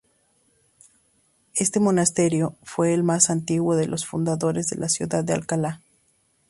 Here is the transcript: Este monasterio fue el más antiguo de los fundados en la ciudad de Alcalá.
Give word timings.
Este 1.53 1.79
monasterio 1.79 2.55
fue 2.63 2.91
el 2.95 3.03
más 3.03 3.29
antiguo 3.29 3.75
de 3.75 3.85
los 3.85 4.07
fundados 4.07 4.71
en 4.71 4.79
la 4.79 4.89
ciudad 4.89 5.23
de 5.23 5.33
Alcalá. 5.33 5.81